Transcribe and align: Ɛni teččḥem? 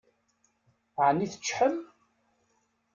Ɛni 1.05 1.27
teččḥem? 1.31 1.75